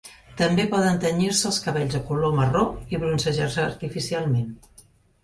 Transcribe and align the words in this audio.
També 0.37 0.63
poden 0.69 0.95
tenyir-se 1.01 1.43
els 1.49 1.59
cabells 1.65 1.97
de 1.97 2.01
color 2.07 2.33
marró 2.39 2.63
i 2.95 3.01
bronzejar-se 3.05 3.63
artificialment. 3.65 4.49